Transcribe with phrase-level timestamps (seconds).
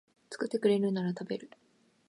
[0.31, 1.51] 作ってくれるなら食べる